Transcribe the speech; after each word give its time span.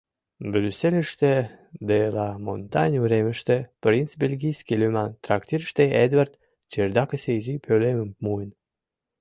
Брюссельыште, 0.51 1.31
де 1.87 1.99
ла 2.15 2.29
Монтань 2.45 2.99
уремыште, 3.03 3.57
“Принц 3.81 4.09
Бельгийский” 4.21 4.79
лӱман 4.81 5.11
трактирыште 5.25 5.83
Эдвард 6.03 6.33
чердакысе 6.71 7.31
изи 7.39 7.55
пӧлемым 7.65 8.09
муын. 8.23 8.49